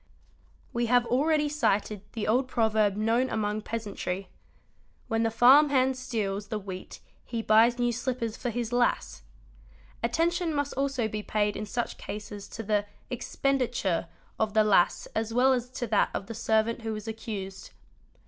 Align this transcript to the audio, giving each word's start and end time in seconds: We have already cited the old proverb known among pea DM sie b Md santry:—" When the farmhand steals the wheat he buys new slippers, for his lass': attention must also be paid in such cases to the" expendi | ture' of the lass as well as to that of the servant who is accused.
We 0.73 0.87
have 0.87 1.05
already 1.05 1.47
cited 1.47 2.01
the 2.13 2.27
old 2.27 2.47
proverb 2.47 2.95
known 2.95 3.29
among 3.29 3.61
pea 3.61 3.77
DM 3.77 3.79
sie 3.79 3.79
b 3.79 3.79
Md 3.79 3.83
santry:—" 3.83 4.27
When 5.09 5.21
the 5.21 5.29
farmhand 5.29 5.95
steals 5.95 6.47
the 6.47 6.57
wheat 6.57 7.01
he 7.23 7.43
buys 7.43 7.77
new 7.77 7.91
slippers, 7.91 8.35
for 8.35 8.49
his 8.49 8.73
lass': 8.73 9.21
attention 10.01 10.55
must 10.55 10.73
also 10.73 11.07
be 11.07 11.21
paid 11.21 11.55
in 11.55 11.67
such 11.67 11.99
cases 11.99 12.47
to 12.47 12.63
the" 12.63 12.87
expendi 13.11 13.71
| 13.71 13.71
ture' 13.79 14.07
of 14.39 14.55
the 14.55 14.63
lass 14.63 15.07
as 15.13 15.35
well 15.35 15.53
as 15.53 15.69
to 15.69 15.85
that 15.85 16.09
of 16.15 16.25
the 16.25 16.33
servant 16.33 16.81
who 16.81 16.95
is 16.95 17.07
accused. 17.07 17.69